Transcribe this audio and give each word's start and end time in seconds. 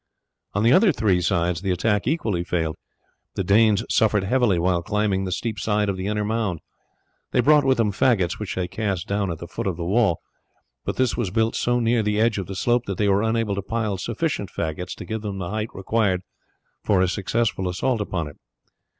On 0.55 0.63
the 0.63 0.73
other 0.73 0.91
three 0.91 1.21
sides 1.21 1.61
the 1.61 1.69
attack 1.69 2.07
equally 2.07 2.43
failed. 2.43 2.75
The 3.35 3.43
Danes 3.43 3.83
suffered 3.87 4.23
heavily 4.23 4.57
while 4.57 4.81
climbing 4.81 5.25
the 5.25 5.31
steep 5.31 5.59
side 5.59 5.89
of 5.89 5.95
the 5.95 6.07
inner 6.07 6.25
mound. 6.25 6.59
They 7.29 7.39
brought 7.39 7.63
with 7.63 7.77
them 7.77 7.91
faggots, 7.91 8.39
which 8.39 8.55
they 8.55 8.67
cast 8.67 9.07
down 9.07 9.29
at 9.29 9.37
the 9.37 9.45
foot 9.47 9.67
of 9.67 9.77
the 9.77 9.85
wall, 9.85 10.19
but 10.85 10.95
this 10.95 11.15
was 11.15 11.29
built 11.29 11.55
so 11.55 11.79
near 11.79 12.01
the 12.01 12.19
edge 12.19 12.39
of 12.39 12.47
the 12.47 12.55
slope 12.55 12.87
that 12.87 12.97
they 12.97 13.09
were 13.09 13.21
unable 13.21 13.53
to 13.53 13.61
pile 13.61 13.97
sufficient 13.99 14.49
faggots 14.49 14.95
to 14.95 15.05
give 15.05 15.21
them 15.21 15.37
the 15.37 15.51
height 15.51 15.69
required 15.71 16.23
for 16.83 16.99
a 17.03 17.07
successful 17.07 17.69
assault 17.69 18.01
upon 18.01 18.27
it. 18.27 18.37